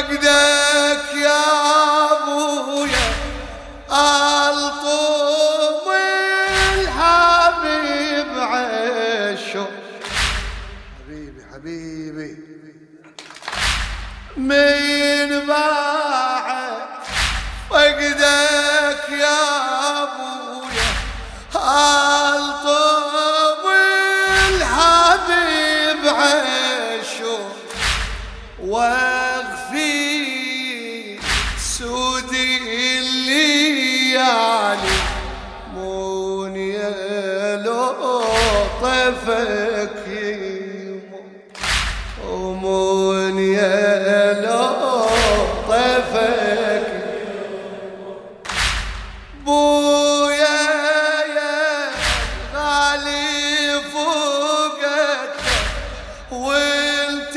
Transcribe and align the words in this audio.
فقدك 0.00 1.14
يا 1.14 1.44
أبويا 2.12 3.08
الطوم 4.48 5.86
الحبيب 6.72 8.38
عشو 8.38 9.64
حبيبي 10.98 11.42
حبيبي. 11.52 12.36
من 14.36 15.46
بعد 15.46 16.88
فقدك 17.70 19.08
يا 19.10 19.40
أبويا 20.02 20.90
الطوم 22.36 23.64
الحبيب 24.48 26.02
عشو 26.08 27.36
وانت 56.32 57.36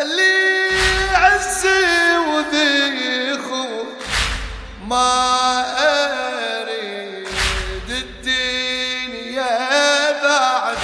اللي 0.00 0.76
عزي 1.14 2.16
وذيخو 2.16 3.84
ما 4.86 5.64
أريد 6.62 7.26
الدنيا 7.90 9.52
بعد 10.22 10.76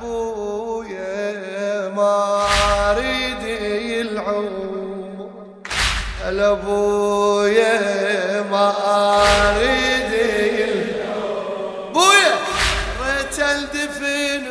بويا 0.00 1.88
ما 1.96 2.46
أريد 2.90 3.44
العمر. 4.06 5.30
هلا 6.24 6.52
بويا 6.52 7.80
ما 8.50 8.74
أريد 9.50 10.12
بويا 11.94 12.34
ريت 13.02 13.38
ألدفن 13.38 14.44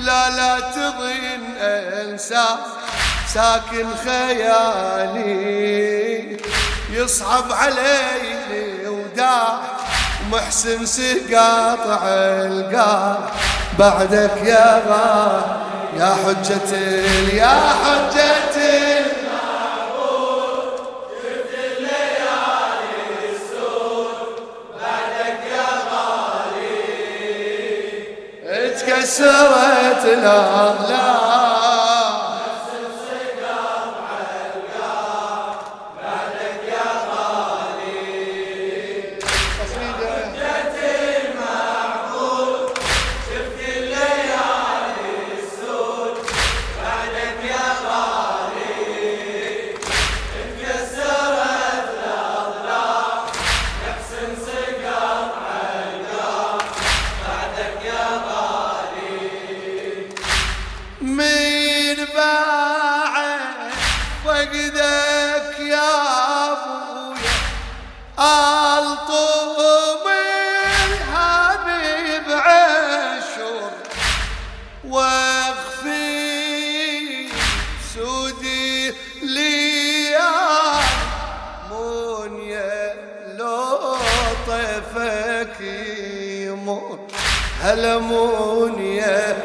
لا 0.00 0.30
لا 0.30 0.60
تظن 0.60 1.56
أنسى 1.60 2.44
ساكن 3.34 3.86
خيالي. 5.16 6.36
يصعب 6.90 7.52
علي 7.52 8.88
وداع 8.88 9.58
محسن 10.32 10.86
سقاطع 10.86 12.00
القاع 12.04 13.18
بعدك 13.78 14.30
يا 14.44 14.82
غا 14.88 15.56
يا 15.98 16.16
ال- 16.72 17.34
يا 17.34 17.58
حجة 17.84 18.56
تكسرت 28.76 30.04
الأغلال. 30.04 31.55
هلا 87.66 87.98
مونيا 87.98 89.36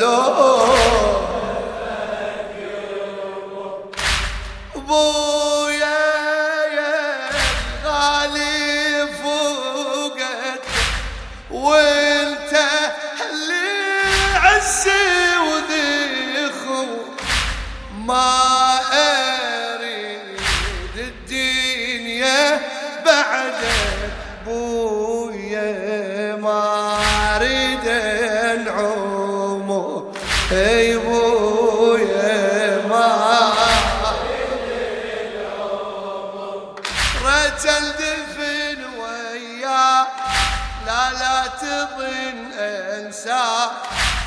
لو. 0.00 0.58
بويا 30.50 32.38
الدفن 37.78 38.84
وياه 38.98 40.06
لا 40.86 41.12
لا 41.12 41.46
تظن 41.60 42.38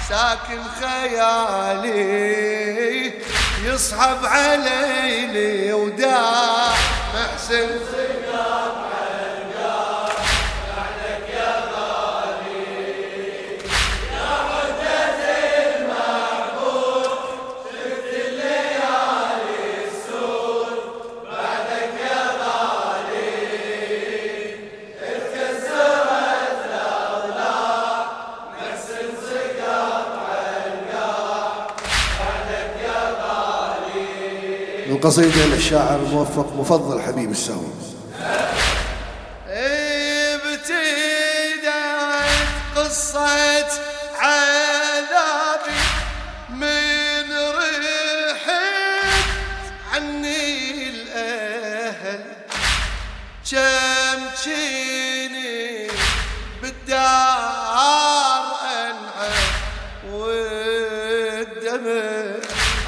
ساكن 0.09 0.63
خيالي 0.81 2.01
يصحب 3.63 4.25
علي 4.25 5.25
لي 5.25 5.73
وداع 5.73 6.73
محسن 7.15 7.69
قصيدة 35.11 35.45
للشاعر 35.45 35.99
الموفق 35.99 36.53
مفضل 36.55 37.01
حبيب 37.01 37.31
السهوي 37.31 37.73
ابتدت 39.47 40.71
قصة 42.75 43.67
عذابي 44.19 45.81
من 46.49 47.31
رحت 47.55 48.47
عني 49.93 50.89
الأهل. 50.89 52.23
كم 53.51 54.21
بالدار 56.61 58.55
أنعم 58.71 59.33
والدمع 60.13 62.01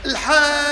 الحسن 0.07 0.51
وسيان 0.51 0.70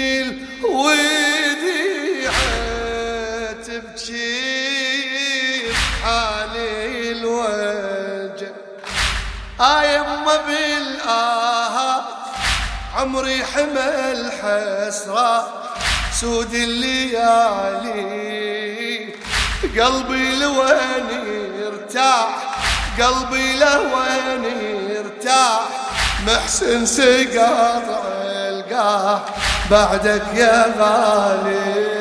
بنيت 0.00 0.36
الوديعة 0.64 2.32
تبكي 3.66 4.92
حالي 6.04 7.12
الوجه. 7.12 8.52
آي 9.60 9.94
يما 9.94 10.36
بالآهات 10.46 12.04
عمري 12.96 13.44
حمل 13.44 14.32
حسرة 14.32 15.62
سود 16.20 16.54
الليالي 16.54 18.00
قلبي 19.62 20.34
لوين 20.34 21.08
يرتاح 21.60 22.28
قلبي 23.00 23.52
لوين 23.56 24.44
يرتاح 24.90 25.60
محسن 26.26 26.86
سقاط 26.86 27.82
القاه 28.24 29.22
بعدك 29.70 30.22
يا 30.34 30.74
غالي. 30.78 32.00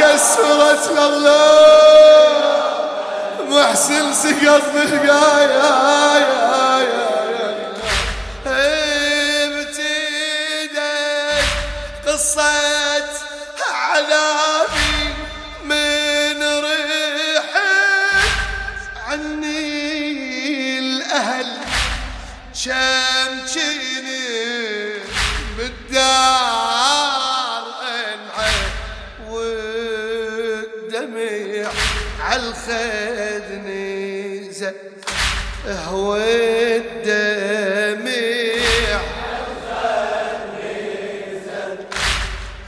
تكسرت 0.00 0.90
الاغلام 0.90 2.32
محسن 3.50 4.12
سقط 4.12 4.62
يا 5.04 6.39
قصة 12.30 13.10
عذابي 13.74 15.14
من 15.64 16.42
ريحة 16.64 17.70
عني 19.06 20.78
الأهل 20.78 21.46
شمشيني 22.54 24.20
بالدار 25.58 26.84
انعى 27.82 28.60
والدمع 29.30 30.50
عالخد 32.20 33.46
نزل 33.66 34.74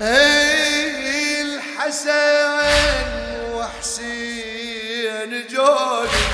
هي 0.03 1.43
الحسن 1.43 2.61
وحسين 3.55 5.31
جودي 5.51 6.25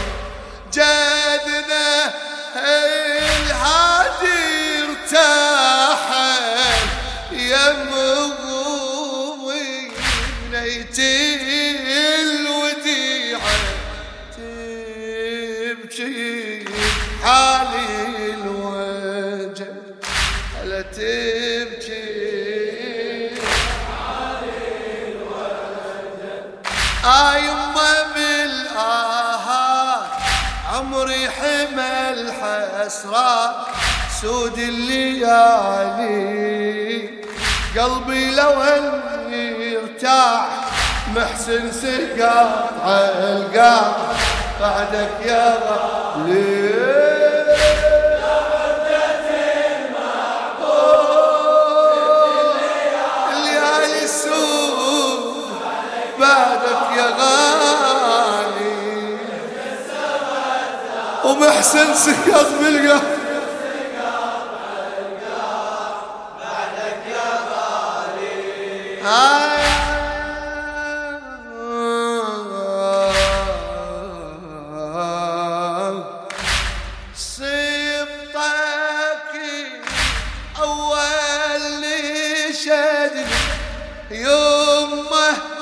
جدنا 0.73 2.15
الهادي. 2.57 3.98
آيما 27.05 27.93
بالآهات 28.15 30.07
عمري 30.75 31.31
حمل 31.31 32.33
حسرة 32.33 33.67
سود 34.21 34.59
الليالي 34.59 36.09
قلبي 37.79 38.31
لو 38.31 38.63
أن 38.63 39.33
يرتاح 39.33 40.49
محسن 41.17 41.73
سقاط 41.73 42.69
القاع. 42.87 43.93
بعدك 44.61 45.11
يا 45.25 45.59
غالي 45.69 47.18
غالي 57.19 58.79
ومحسن 61.25 61.95
سقط 61.95 62.47
بالقلب 62.61 63.19
يمه 84.11 85.58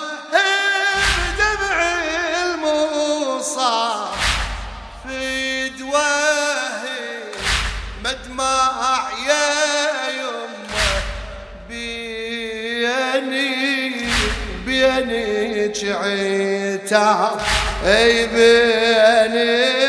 عتاب 15.92 17.40
أي 17.86 18.26
بيني 18.26 19.85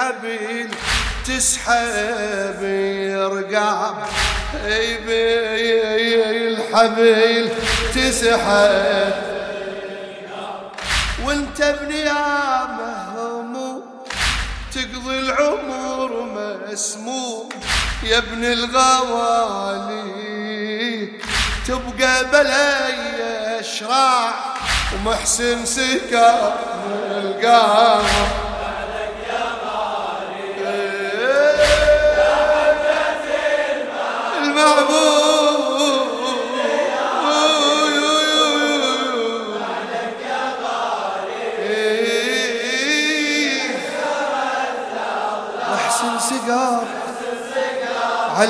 بالحبل 0.00 0.68
تسحب 1.26 2.62
يرقع. 3.12 3.92
إي 4.66 4.98
بالحبل 6.58 7.50
تسحب. 7.94 9.12
وانت 11.24 11.60
ابن 11.60 11.90
يا 11.92 12.66
مهموم 12.66 13.82
تقضي 14.74 15.18
العمر 15.18 16.10
مسموم. 16.70 17.48
يا 18.02 18.18
ابن 18.18 18.44
الغوالي 18.44 20.00
تبقى 21.66 22.24
بلاي 22.32 23.60
اشراع 23.60 24.32
ومحسن 24.94 25.66
سكر 25.66 26.54
من 26.86 27.00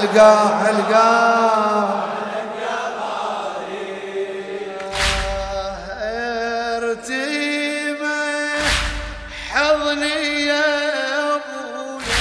علقا 0.00 0.32
علقا 0.64 1.08
ارتيمة 6.76 8.20
حضني 9.50 10.46
يا 10.46 10.68
ابويا 11.36 12.20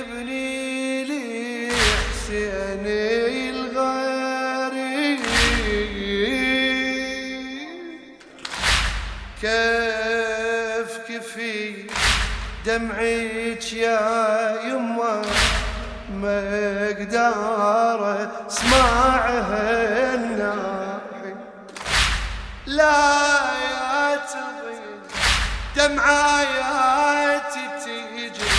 ابني 0.00 1.04
لي 1.04 1.68
حسيني 1.72 3.50
الغريب. 3.50 5.20
كيف 9.42 10.90
كفي 11.08 11.56
دمعك 12.66 13.72
يا 13.72 14.61
مقدار 16.22 18.00
اسمعها 18.48 20.14
الناحي 20.14 21.34
لا 22.66 23.02
يا 23.62 24.16
تغيب 24.16 25.02
دمعاياتي 25.76 27.64
تيجي 27.84 28.50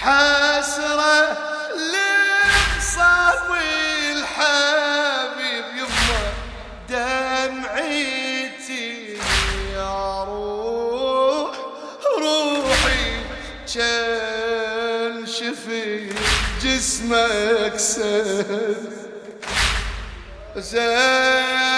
حسرة 0.00 1.51
جسمك 17.82 18.76
سد 20.60 21.71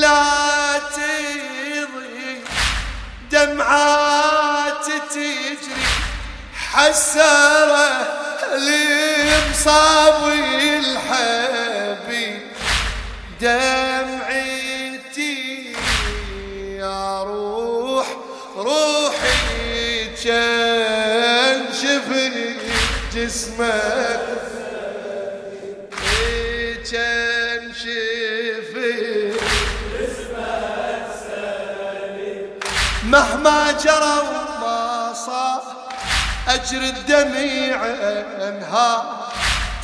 لا 0.00 0.78
تضي 0.78 2.38
دمعات 3.30 4.86
تجري 5.10 5.58
حسرة 6.54 7.88
لمصابي 9.34 9.98
الحبيب. 10.78 12.42
دمعتي 13.40 14.96
يا 16.78 17.22
روح 17.22 18.06
روحي 18.56 20.06
كان 20.24 21.60
شفي 21.72 22.54
جسمك. 23.14 24.24
كان 26.92 27.64
مهما 33.14 33.72
جرى 33.72 34.16
وما 34.28 35.12
صار 35.26 35.62
أجري 36.48 36.88
الدميع 36.88 37.86
أنهار. 38.48 39.04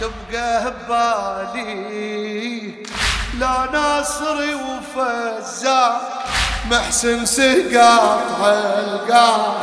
تبقى 0.01 0.73
ببالي 0.89 2.75
لا 3.39 3.69
ناصري 3.73 4.55
وفزار 4.55 6.01
محسن 6.71 7.27
سقاط 7.27 8.21
هالقار. 8.41 9.55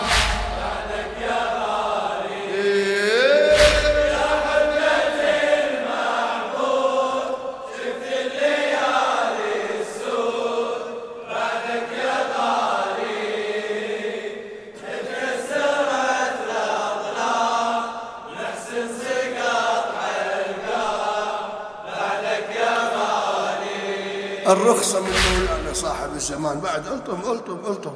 الرخصة 24.47 24.99
من 24.99 25.11
مولانا 25.11 25.73
صاحب 25.73 26.15
الزمان. 26.15 26.59
بعد 26.59 26.87
ألطم 26.87 27.31
ألطم 27.31 27.59
ألطم 27.67 27.95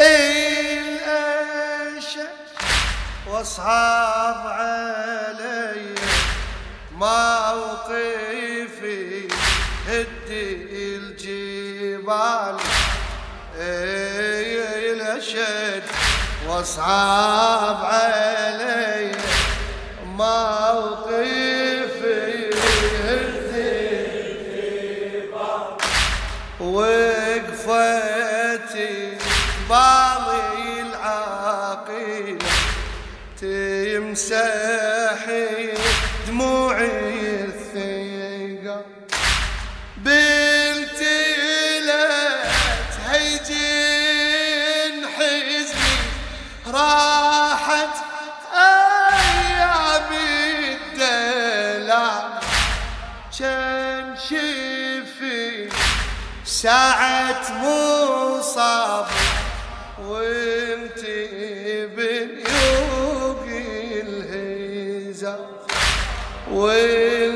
الأشة 0.00 1.48
واصعب 3.30 4.46
علي 4.46 5.94
موقفي 6.92 8.08
هدي 9.88 10.96
الجبال. 10.96 12.56
اي 13.56 14.92
الاشد 14.92 15.82
واصعب 16.48 17.84
علي 17.84 19.12
موقفي 20.04 21.47
تمسحي 34.18 34.97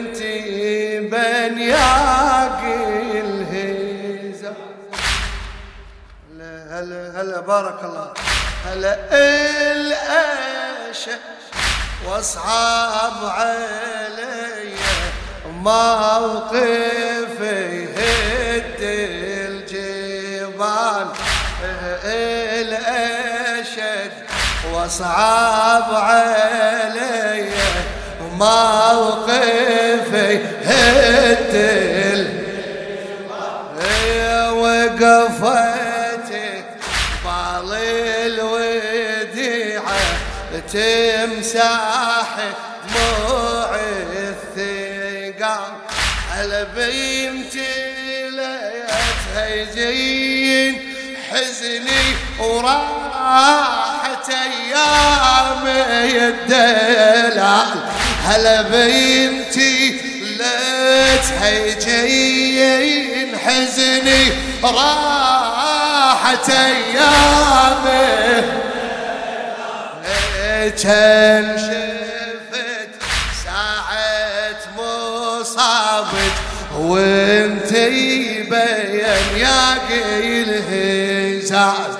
وانت 0.03 0.19
بنياق 1.13 2.61
الهيزة 3.23 4.55
هلا 6.31 6.81
هلا 6.81 7.21
هلا 7.21 7.41
بارك 7.41 7.85
الله. 7.85 8.13
هلا 8.67 8.95
الأشة 9.73 11.19
واصعب 12.07 13.19
علي. 13.23 14.75
موقفي 15.47 17.05
هد 17.85 18.81
الجبال. 19.51 21.09
الأشد 22.61 24.13
واصعب 24.73 25.95
علي. 25.95 27.53
موقفي 28.33 29.52
تمسح 40.73 42.29
دموع 42.89 43.77
الثقال. 44.13 45.73
على 46.37 46.67
بيمتي 46.77 48.31
ليتها 48.31 49.49
يجين 49.49 50.75
حزني 51.31 52.05
وراحت 52.39 54.29
أيام 54.31 55.67
الدلال. 55.67 57.81
هلا 58.25 58.63
بيمتي 58.63 60.01
ليتها 60.23 61.51
يجين 61.51 63.39
حزني 63.39 64.33
راحت 64.65 66.51
ايامه 66.51 68.63
كان 70.71 71.59
شفت 71.59 72.91
ساعة 73.45 74.57
مصابك 74.79 76.33
وانت 76.79 77.73
يبين 77.73 79.37
يا 79.37 79.75
قيل 79.89 80.51
هزاز. 80.71 81.97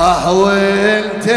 آه 0.00 0.32
وانت 0.32 1.28